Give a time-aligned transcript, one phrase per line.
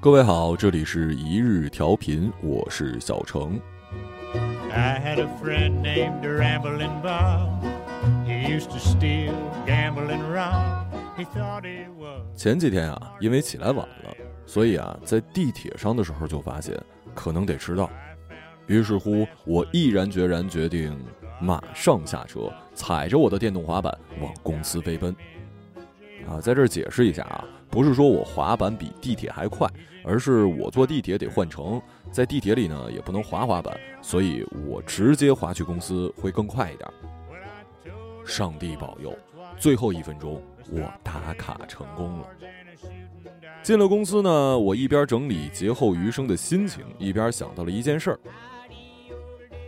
[0.00, 3.60] 各位好，这里是一日调频，我是小程。
[12.34, 14.10] 前几天啊，因为起来晚了，
[14.52, 16.78] 所以啊，在地铁上的时候就发现
[17.14, 17.88] 可能得迟到，
[18.66, 20.94] 于是乎，我毅然决然决定
[21.40, 25.16] 马上下车，踩着我的电动滑板往公司飞奔。
[26.28, 27.42] 啊，在这儿解释一下啊。
[27.70, 29.66] 不是说我滑板比地铁还快，
[30.04, 36.90] 而是我坐地铁得换乘，在地铁里呢也不能滑滑板，所以我直接滑去公司会更快一点。
[38.26, 39.16] 上帝保佑，
[39.56, 42.26] 最后一分钟我打卡成功了。
[43.62, 48.18] 进了公司呢，我一边整理劫后余生的心情，一边想到了一件事儿：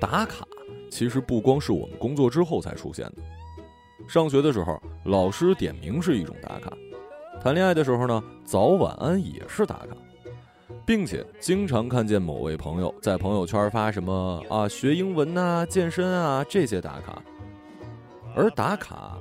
[0.01, 0.45] 打卡
[0.91, 3.23] 其实不光是我们工作之后才出现的，
[4.09, 6.77] 上学的时候老师点名是一种打卡。
[7.41, 9.97] 谈恋爱的时候呢，早晚安也是打卡，
[10.85, 17.23] 并且经常看见某位朋友在朋友圈发什么啊学英文呐、健身啊这些打卡。
[18.35, 19.17] 而打卡，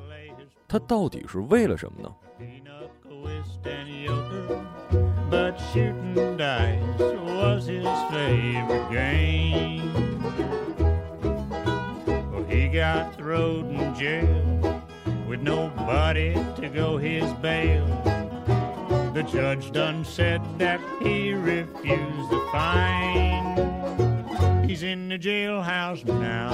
[0.67, 2.11] 它到底是为了什么呢
[15.27, 17.85] ？with nobody to go his bail.
[19.13, 23.47] The judge done said that he refused the fine.
[24.67, 26.51] He's in the jailhouse now.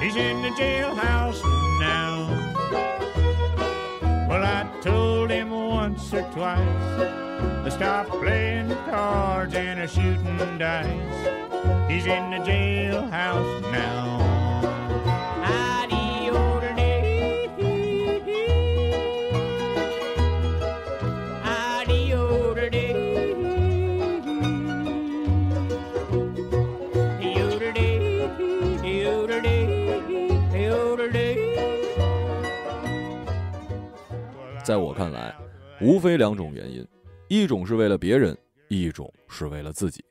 [0.00, 1.40] He's in the jailhouse
[1.78, 2.26] now.
[4.28, 5.49] Well, I told him
[6.09, 10.89] once or twice to stop playing cards and a shooting dice.
[11.87, 14.25] He's in the jailhouse now.
[34.65, 35.28] 在我看来，
[35.80, 36.86] 无非两种原因：
[37.28, 38.36] 一种是为了别人，
[38.68, 40.04] 一种是为了自己。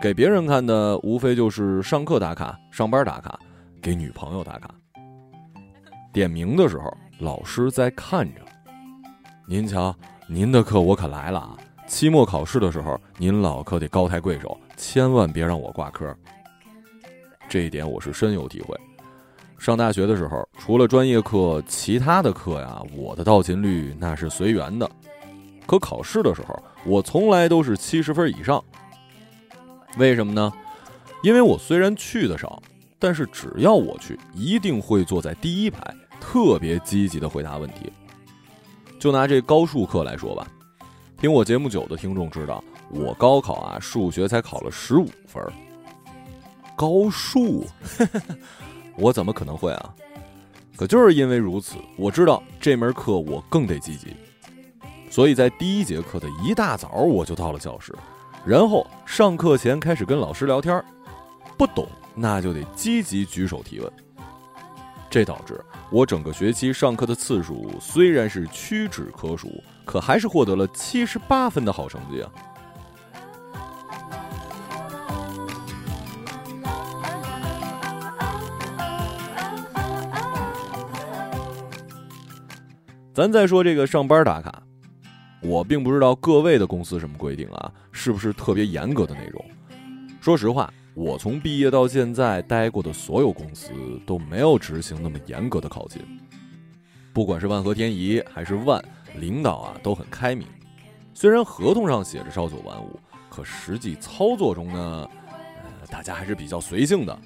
[0.00, 3.36] 给别人看的，无非就是上课打卡、上班打卡、
[3.82, 4.72] 给女朋友打卡。
[6.12, 8.40] 点名的时候，老师在看着。
[9.48, 9.92] 您瞧，
[10.28, 11.58] 您的课我可来了啊！
[11.88, 16.16] 期末考试的时候，您老可得高抬贵手，千万别让我挂科。
[17.48, 18.78] 这一点我是深有体会。
[19.64, 24.86] 上大学的时候，除了专业课，其他的课呀，我的到勤率那是随缘的。
[25.64, 28.62] 可考试的时候，我从来都是七十分以上。
[29.96, 30.52] 为什么呢？
[31.22, 32.62] 因为我虽然去的少，
[32.98, 35.82] 但是只要我去，一定会坐在第一排，
[36.20, 37.90] 特别积极的回答问题。
[38.98, 40.46] 就拿这高数课来说吧，
[41.18, 45.42] 听我节目久的听众知道，我高考啊，数学才考了十五分。
[46.76, 47.64] 高数。
[48.96, 49.94] 我怎么可能会啊？
[50.76, 54.08] 可就是因为如此，我知道这门课我更得积极，
[55.08, 57.94] 所以在第一节课的一大早我就到了教室，
[58.44, 60.84] 然后上课前开始跟老师聊天
[61.56, 63.92] 不懂那就得积极举手提问。
[65.08, 72.30] 这导致我整个学期上课的次数虽然是屈指可数，可还是获得了七十八分的好成绩啊。
[83.14, 84.60] 咱再说这个上班打卡，
[85.40, 89.44] 我并不知道各位的公司什么规定啊，是不是特别严格的那种？
[90.20, 93.70] 说实话，我从毕业到现在待过的所有公司
[94.04, 96.02] 都没有执行那么严格的考勤。
[97.12, 98.84] 不管是万和天宜还是万，
[99.20, 100.44] 领导啊都很开明。
[101.14, 102.98] 虽然合同上写着朝九晚五，
[103.30, 105.08] 可实际操作中呢，
[105.62, 107.16] 呃，大家还是比较随性的。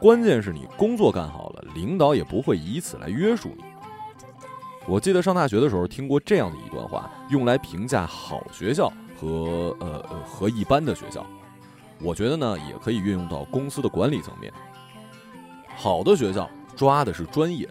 [0.00, 3.62] 关键是你工作干好了，领导也不会以此来约束你。
[4.86, 11.26] 我记得上大学的时候听过这样的一段话，用来评价好学校和呃和一般的学校。
[12.00, 14.52] 我觉得呢，也可以运用到公司的管理层面。
[15.74, 17.68] 好的学校抓的是专业，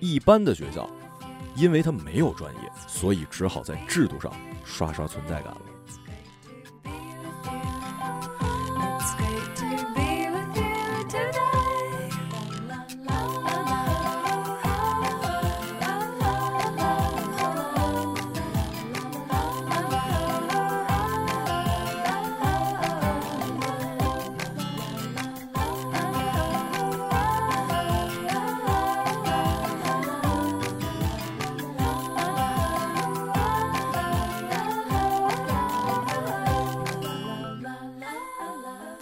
[0.00, 0.88] 一般的学校，
[1.54, 4.32] 因为它没有专业，所以只好在制度上
[4.64, 5.60] 刷刷存在感了。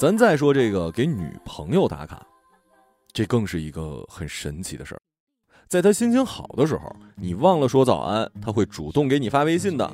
[0.03, 2.27] 咱再说这个给女朋友打卡，
[3.13, 5.01] 这更是一个很神奇的事儿。
[5.69, 9.89] 在她心情好的时候，你忘了说早安，她会主动给你发微信的。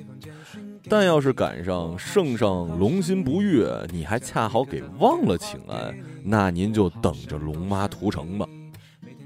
[0.88, 5.94] 但要是赶上圣上龙心不悦，你还恰好给忘了请安，
[6.24, 8.48] 那您就等着龙妈屠城吧。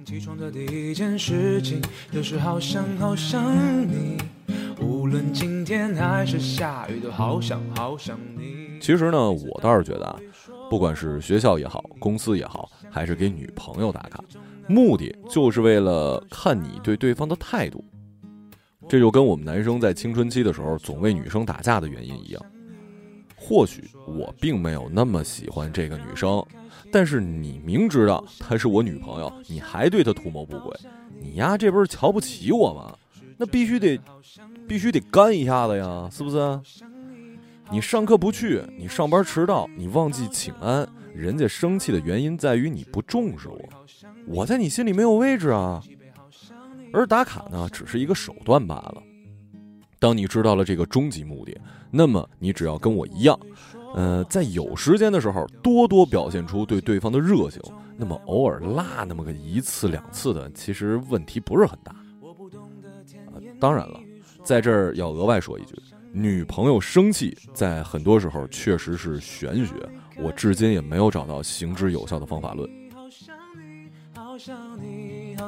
[0.05, 1.81] 起床的第一件事情
[2.11, 4.19] 就是好想好想你，
[4.81, 8.81] 无论晴天还是下雨，都好想好想你。
[8.81, 10.19] 其实呢，我倒是觉得啊，
[10.73, 14.25] 不管是学校也好，公司也好，还是给女朋友打卡，
[14.67, 17.85] 目的就是为了看你对对方的态度。
[18.89, 22.43] 这就跟我们男生在青春期的时候总为女生打架的原因一样。
[23.37, 26.43] 或许我并没有那么喜欢这个女生，
[26.91, 30.75] 但是你明知道她是我女朋友，你还对她图谋不轨，
[31.21, 32.97] 你丫这不是瞧不起我吗？
[33.37, 34.01] 那必须得，
[34.67, 36.61] 必须得干一下子呀，是不是？
[37.73, 43.59] 你上课不去，你上班迟到，你忘记请安，人家生气的原因在于你不重视我，
[44.27, 45.83] 我在你心里没有位置啊。
[46.93, 49.03] 而打卡呢，只是一个手段罢了。
[49.99, 51.59] 当你知道了这个终极目的，
[51.91, 53.41] 那么你只要跟我一样，
[53.95, 57.59] 呃，在有时间的时候多多表现出对对方的热情，
[57.97, 61.93] 那么偶尔落那么个一次两次的，其实问题不是很大。
[63.33, 63.99] 啊，当然了，
[64.45, 65.75] 在这儿要额外说一句，
[66.13, 69.75] 女朋友生气在很多时候确实是玄学，
[70.19, 72.69] 我至今也没有找到行之有效的方法论。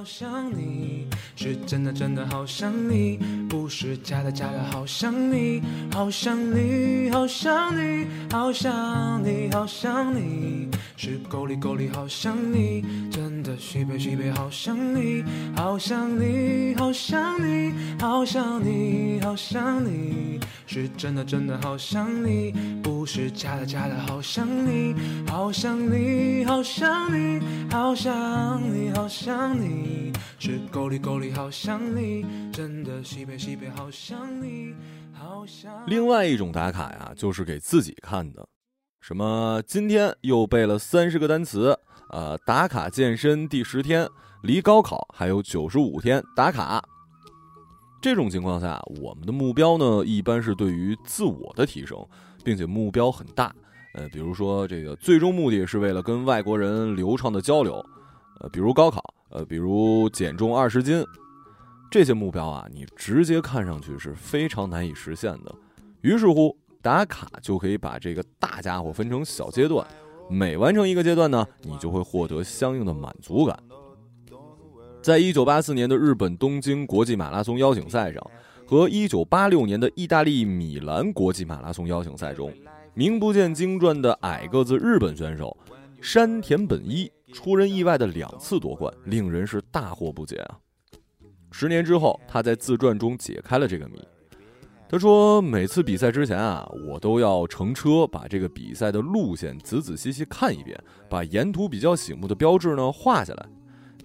[0.04, 3.16] 好想你，是真的真的好想你，
[3.48, 15.24] 不是假的假的好想你，好想你，好想你，好想你，好想你，是够力够力好想你，真的西北西北好想你，
[15.56, 22.52] 好想你，好想你，好想你，好想你，是真的真的好想你，
[22.82, 24.94] 不是假的假的好想你，
[25.26, 27.40] 好想你，好想你，
[27.70, 29.93] 好想你，好想你。
[30.38, 34.74] 是够力够力好想你，真的西北西北好想你，
[35.12, 35.72] 好想。
[35.86, 38.46] 另外一种打卡呀，就是给自己看的，
[39.00, 41.78] 什么今天又背了三十个单词，
[42.10, 44.08] 呃，打卡健身第十天，
[44.42, 46.82] 离高考还有九十五天，打卡。
[48.02, 52.06] 这种情况下，我们的目标呢，一般是对于自我的提升，
[52.44, 53.54] 并且目标很大，
[53.94, 57.82] 呃，比如说这个最终目的是为了跟外国人流畅的交流，
[58.40, 59.02] 呃，比如高考。
[59.30, 61.04] 呃，比如减重二十斤，
[61.90, 65.54] 这些目标啊，你直接看上去是非常难以实现的。
[66.02, 69.86] 于是乎，打卡就可以把这个大家伙分成小阶段，
[70.28, 73.58] 每完成一个阶段呢，你就会获得相应的满足感。
[75.02, 78.30] 在一九八四年的日本东京国际马拉松邀请赛上，
[78.66, 82.52] 和一九八六年的意大利米兰国际马拉松邀请赛中，
[82.94, 85.56] 名不见经传的矮个子日本选手
[86.00, 87.10] 山田本一。
[87.34, 90.56] 出人意外的两次夺冠，令人是大惑不解啊！
[91.50, 94.00] 十年之后，他在自传中解开了这个谜。
[94.88, 103.46] 他说：“每次比赛之前啊，我都要乘车把这个比赛的路线仔仔细细看一遍，把沿途比较醒目的标志呢画下来。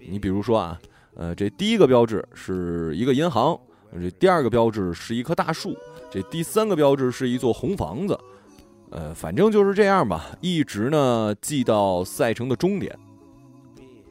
[0.00, 0.80] 你比如说啊，
[1.14, 3.56] 呃，这第一个标志是一个银行，
[3.92, 5.76] 这第二个标志是一棵大树，
[6.10, 8.18] 这第三个标志是一座红房子。
[8.90, 12.98] 呃，反正就是这样吧，一直呢记到赛程的终点。”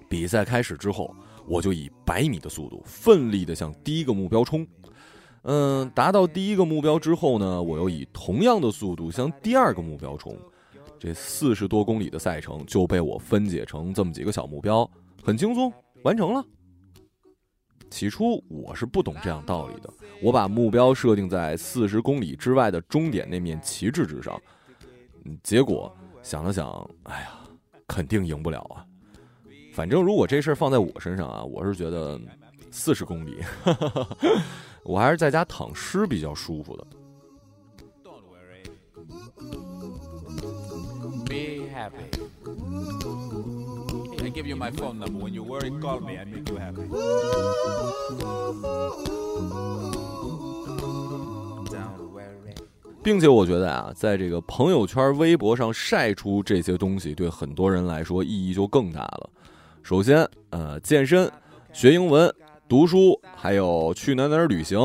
[0.10, 1.16] 比赛开始之后，
[1.48, 4.68] 我就以百米的速度奋力的向第一个目标冲。
[5.44, 10.36] 嗯，达到第一个目标之后呢，我又以同样的速度向第二个目标冲。
[11.00, 14.90] 这四十多公里的赛程就被我分解成这么几个小目标，
[15.24, 15.72] 很轻松
[16.04, 16.44] 完成了。
[17.90, 19.90] 起初我是不懂这样道理的，
[20.22, 24.40] 我把目标设定在四十公里之外的终点那面旗帜之上。
[25.42, 26.68] 结果想了想，
[27.04, 27.30] 哎呀，
[27.88, 28.86] 肯定赢不了啊。
[29.80, 32.20] 反正如果这事儿放在我身上啊，我是觉得
[32.70, 33.38] 四十公里，
[34.84, 36.86] 我还是在家躺尸比较舒服的。
[38.04, 38.66] Don't worry
[41.30, 41.70] me.
[41.74, 42.10] Happy。
[53.02, 59.30] 并且我觉得啊，在这个朋友圈、微博上晒出这些东西，对很多人来说意义就更大了。
[59.82, 61.32] 首先，呃，健身、
[61.74, 62.32] 学英文、
[62.68, 64.80] 读书，还有去哪哪旅行、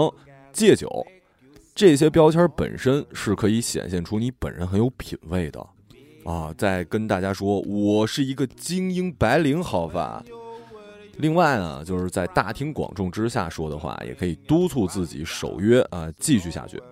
[0.53, 0.89] 戒酒，
[1.75, 5.61] 这些标签本身是可以显现出你本人很有品位的，
[6.25, 10.25] 啊，再跟大家说，我是一个精英白领，好吧。
[11.19, 16.83] 另外呢，就是在大庭广众之下说的话，也可以督促自己守约啊，继续下去。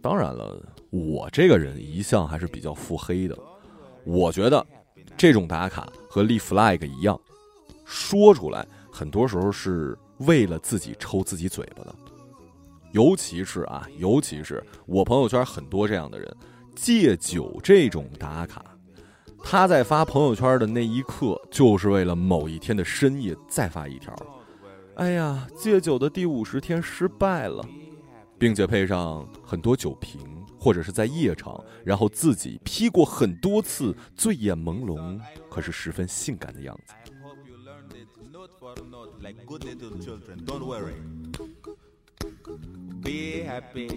[0.00, 3.36] 当然了，我这个人一向还是比较腹黑的。
[4.04, 4.64] 我觉得
[5.18, 7.20] 这种打卡和立 flag 一样，
[7.84, 11.92] 说出来很多时候是为了自己抽自己嘴巴的。
[12.92, 16.36] 尤其是啊，尤其是我朋友圈很多这样的人，
[16.76, 18.64] 戒酒这种打卡，
[19.42, 24.14] 他在发朋友圈的那一刻，就是为了某一天的深夜再发一条。
[24.94, 27.64] 哎呀，戒酒的第五十天失败了，
[28.38, 36.94] 并且配上很多酒瓶，或者是在夜场，然后自己 P 过很多次，醉眼朦胧，可是十分性感的样子。
[43.02, 43.88] be happy.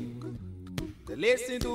[1.07, 1.71] To listen to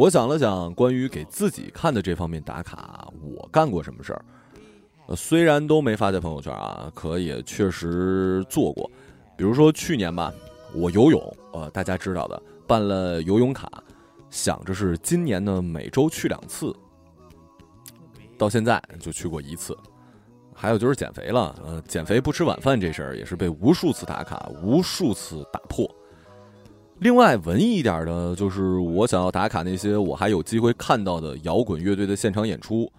[0.00, 4.24] 我想了想，关于给自己看的这方面打卡，我干过什么事儿？
[5.14, 8.90] 虽然都没发在朋友圈啊，可也确实做过。
[9.36, 10.32] 比如说去年吧，
[10.72, 13.70] 我游泳，呃，大家知道的，办了游泳卡，
[14.30, 16.74] 想着是今年呢每周去两次，
[18.38, 19.76] 到现在就去过一次。
[20.54, 25.86] 还有就是减肥了，呃，减肥不吃晚饭这事儿也是被无数次打卡，无数次打破。
[27.00, 32.90] 另外文艺一点的，就是我想要打卡那些我还有机会看到的摇滚乐队的现场演出。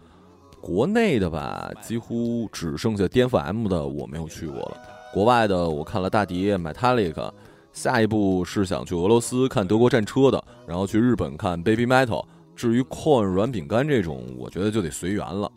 [0.59, 4.77] 国内的吧，几乎只剩下颠覆 M 的我没有去过了。
[5.13, 7.31] 国外的我看了大迪、Metallica，
[7.73, 12.25] 下一步是想去俄罗斯看德国战车的，然后去日本看 Baby Metal。
[12.55, 15.51] 至于 Corn 软饼干这种，我觉得就得随缘了。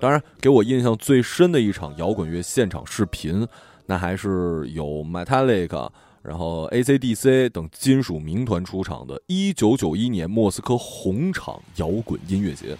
[0.00, 3.44] 当然，给我印象最深的一场摇滚乐现场视频，
[3.86, 5.88] 那还是有 Metallica，
[6.22, 12.76] 然后 AC/DC 等金属名团出场的1991年莫斯科红场摇滚音乐节。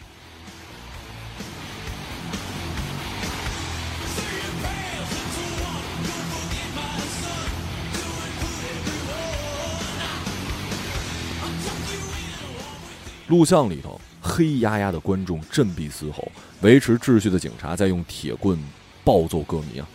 [13.28, 16.26] 录像里头，黑压压的观众振臂嘶吼，
[16.62, 18.59] 维持秩序的警察在用铁棍
[19.04, 19.87] 暴揍歌迷啊！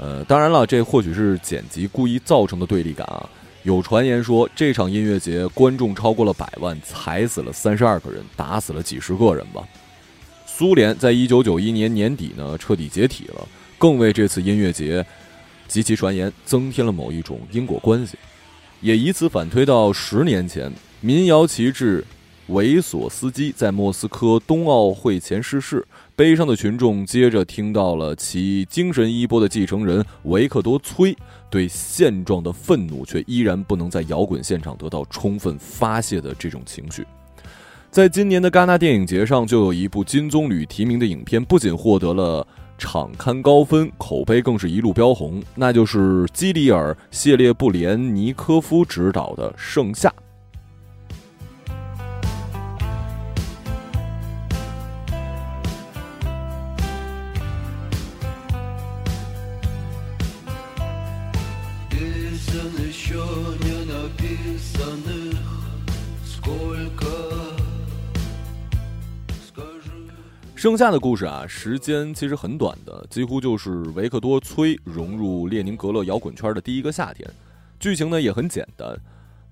[0.00, 3.28] 呃，当然了，这或许是剪辑故意造成的对立感啊。
[3.64, 9.62] 有传言说，这场音乐节观众超过了百万，踩死了三十二个人，打死了几十个人吧。
[10.46, 15.04] 苏联在一九九一年年底呢彻底解体了，更为这次音乐节
[15.68, 18.16] 及其传言增添了某一种因果关系，
[18.80, 22.02] 也以此反推到十年前民谣旗帜。
[22.46, 25.86] 维索斯基在莫斯科冬奥会前逝世，
[26.20, 31.16] 悲伤的群众接着听到了其精神衣钵的继承人维克多·崔
[31.48, 37.06] 对现状的愤怒，却依然不能在摇滚现场得到充分发泄的这种情绪。
[37.90, 42.46] 在今年的戛纳电影节上，就有一部金棕榈提名的影片，不仅获得了
[42.76, 50.10] 场刊高分，口碑更是一路飙红，那就是基里尔·谢列布连尼科夫执导的《盛夏》。
[70.56, 77.26] 剩下的故事啊，时间其实很短的，几乎就是维克多·崔融入列宁格勒摇滚圈的第一个夏天。
[77.78, 78.94] 剧情呢也很简单，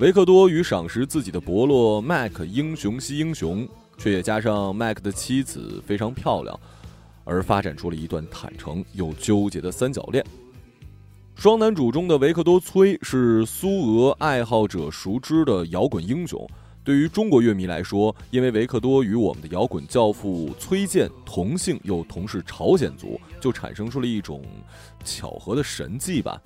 [0.00, 6.60] 维克多与赏识自己的伯洛麦克英雄惜英雄，却也加上麦克的妻子非常漂亮，
[7.24, 10.22] 而发展出了一段坦诚又纠结的三角恋。
[11.38, 16.44] 双男主中的维克多·崔是苏俄爱好者熟知的摇滚英雄。
[16.82, 24.42] 对于中国乐迷来说，因为维克多与我们的摇滚教父崔健同姓又同是朝鲜族，就产生出了一种
[25.04, 26.42] 巧合的神迹吧。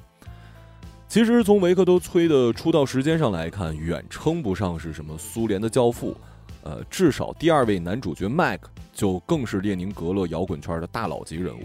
[1.08, 6.14] 其实从维克多崔的出道时间上来看，远称不上是什么苏联的教父，
[6.62, 11.62] 呃，至少第二位男主角麦克就更是列宁格勒摇滚圈的大佬级人物。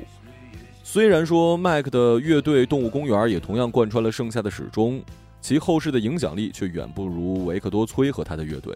[0.89, 5.03] 虽然说麦克的乐队动物公园也同样贯穿了盛夏的始终。
[5.41, 8.73] 其后世的影响力却远不如维克多·崔和他的乐队。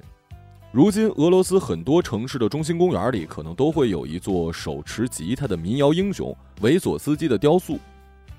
[0.74, 7.80] 如今，俄罗斯很多城市的中心公园里，可能都会有一座手持吉他的民谣英雄维索斯基的雕塑，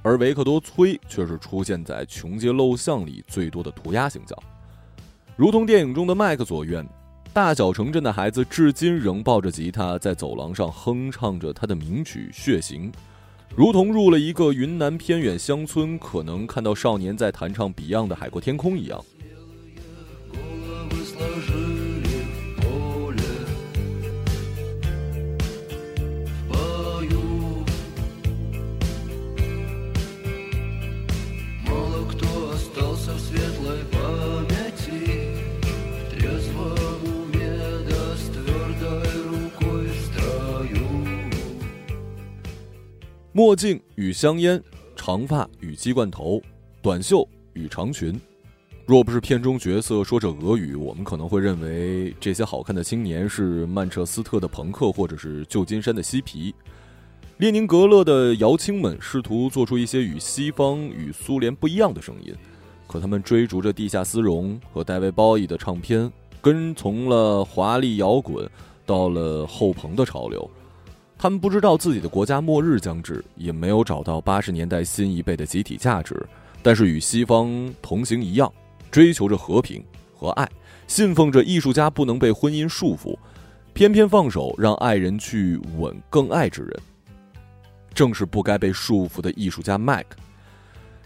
[0.03, 4.39] 而维克多·崔却是出现在穷街陋巷里最多的涂鸦形象。
[5.35, 6.87] 如同电影中的麦克所愿，
[7.33, 12.93] 大小城镇的孩子至今仍抱着吉他在走廊上哼唱着他的名曲《血型》。
[13.55, 19.05] 如同入了一个云南偏远乡村，可能看到少年在弹唱 Beyond 的《海阔天空》一样。
[43.35, 44.63] 墨镜与香烟，
[44.95, 46.39] 长发与鸡冠头，
[46.83, 48.21] 短袖与长裙。
[48.85, 56.55] 若不是片中角色说着俄语，我们可能会认为这些好看的青年是曼彻斯特的朋克，或者是旧金山的嬉皮。
[57.39, 62.35] 列宁格勒的摇青们试图做出一些与西方与苏联不一样的声音，
[62.87, 66.13] 可他们追逐着地下丝绒和戴维·鲍伊的唱片，
[66.43, 68.47] 跟从了华丽摇滚，
[68.85, 70.51] 到了后朋的潮流。
[71.23, 76.21] 他们不知道自己的国家末日将至，也没有找到八十年代新一辈的集体价值，
[76.65, 78.53] 但是与西方同行一样，
[78.91, 79.81] 追求着和平
[80.17, 80.51] 和爱，
[80.89, 83.17] 信奉着艺术家不能被婚姻束缚，
[83.73, 86.81] 偏偏放手让爱人去吻更爱之人。
[87.95, 90.17] 正是不该被束缚的艺术家麦克，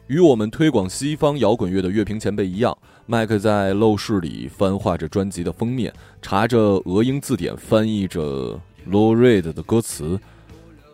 [0.07, 5.93] 与我们推广西方摇滚乐的乐评前辈一样，麦克在陋室里翻画着专辑的封面，
[6.23, 8.59] 查着俄英字典，翻译着
[8.91, 10.19] Low Reed 的歌词。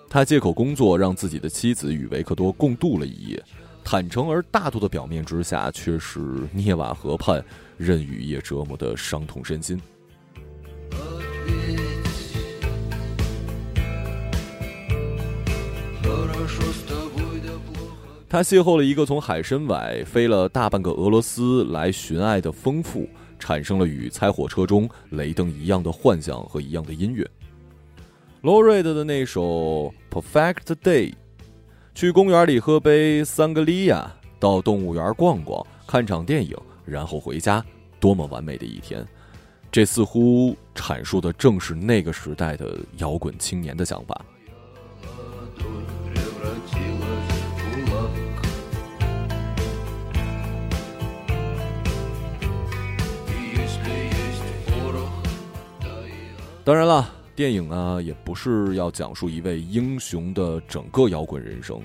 [0.09, 3.43] 他借口工作，让自己的妻子与维克多共度了一夜。
[3.85, 6.21] 坦诚而大度的表面之下，却是
[6.53, 7.45] 涅瓦河畔
[7.77, 9.81] 任雨夜折磨的伤痛身心。
[18.29, 23.07] 他邂逅了一个从海参崴飞了大半个俄罗斯来寻爱的丰富，
[23.39, 27.29] 产生了与猜火车中雷登一样的幻想和一样的音乐。
[28.43, 29.41] 罗瑞德的那首
[30.11, 31.11] 《Perfect Day》，
[31.95, 37.65] 去公园里喝杯桑格利亚，到动物园逛逛，看场电影，然后回家，
[38.01, 39.07] 多么完美的一天！
[39.71, 44.21] 这似乎阐述的正是那个时代的摇滚青年的想法。
[56.65, 61.81] 当然了，电影呢也不是要讲述一位英雄的整个摇滚人生。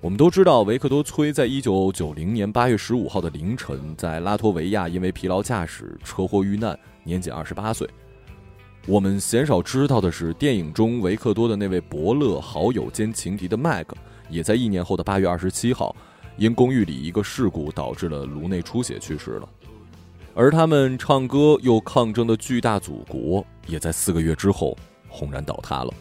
[0.00, 7.88] 我们都知道，维克多·崔在一九九零年八月十五号的凌晨，在拉脱维亚因为疲劳驾驶车祸遇难，年仅二十八岁。
[8.86, 13.96] 我们鲜少知道的是，电影中维克多的那位伯乐、好友兼情敌的麦克，
[14.30, 15.94] 也在一年后的八月二十七号，
[16.36, 19.48] 因公寓里一个事故导致了颅内出血去世了。
[20.32, 24.76] 而他们唱歌又抗争的巨大祖国，也在四个月之后
[25.08, 25.94] 轰然倒塌了。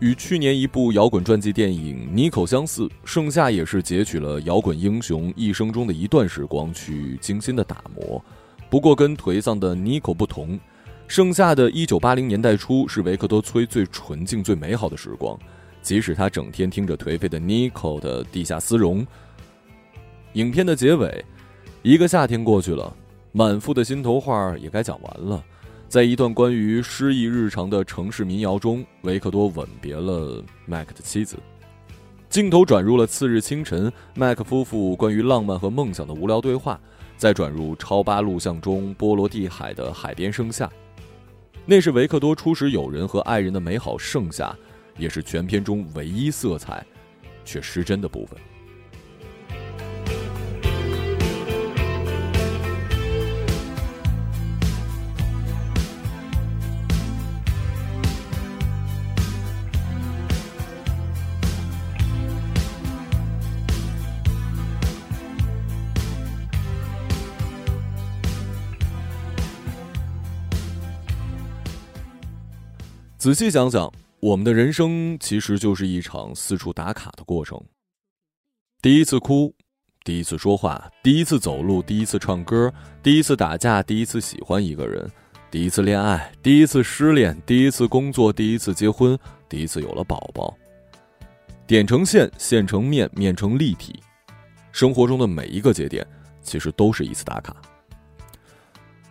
[0.00, 8.20] 与去年一部摇滚传记电影《尼可》相似，《盛夏》也是截取了摇滚英雄一生中的一段时光去精心的打磨。
[8.68, 10.58] 不过，跟颓丧的《尼可》不同，
[11.06, 15.38] 《盛夏》的一九八零年代初是维克多·崔最纯净、最美好的时光。
[15.82, 19.06] 即使他整天听着颓废的 Nico 的地下丝绒。
[20.34, 21.24] 影片的结尾，
[21.82, 22.94] 一个夏天过去了，
[23.32, 25.44] 满腹的心头话也该讲完了。
[25.88, 31.36] 在一段关于失意日常的城市民谣中，维克多吻别了麦克的妻子。
[32.30, 36.80] 镜头转入了次日清晨，麦克夫妇关于浪漫和梦想的无聊对话，
[37.16, 40.70] 再转入超八录像中波罗的海的海边盛夏。
[41.66, 44.56] 那是维克多初识友人和爱人的美好盛夏。
[44.98, 46.84] 也是全片中唯一色彩
[47.46, 48.38] 却失真的部分。
[73.22, 73.88] 仔细想想。
[74.18, 77.56] 我们的人生其实就是一场四处打卡的过程。
[78.80, 79.54] 第一次哭，
[80.02, 85.08] 第一次说话，第一次走路，第一次唱歌，第一次打架，第一次喜欢一个人，
[85.52, 89.16] 第一次恋爱，第一次失恋，第一次工作，第一次结婚，
[89.48, 90.52] 第一次有了宝宝。
[91.64, 94.02] 点成线，线成面，面成立体。
[94.72, 96.04] 生活中的每一个节点，
[96.42, 97.54] 其实都是一次打卡。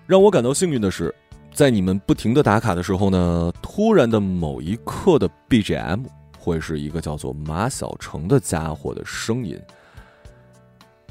[0.05, 1.15] 让我感到幸运的是。
[1.53, 6.05] 在你们不停的打卡的时候呢，突然的某一刻的 BGM
[6.39, 9.59] 会是一个叫做马小成的家伙的声音，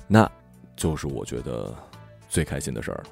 [0.08, 0.28] 那
[0.74, 1.72] 就是我觉得
[2.28, 3.04] 最开心的事儿了。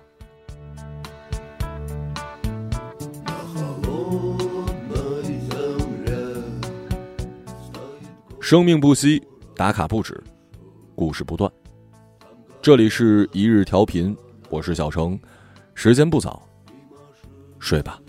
[8.40, 9.22] 生命不息，
[9.54, 10.20] 打卡不止，
[10.96, 11.52] 故事不断。
[12.62, 14.16] 这里是一日调频，
[14.48, 15.20] 我是小程，
[15.74, 16.47] 时间不早。
[17.58, 18.00] 睡吧。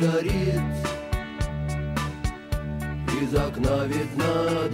[0.00, 0.62] горит
[3.20, 4.68] Из окна видно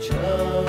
[0.00, 0.59] 车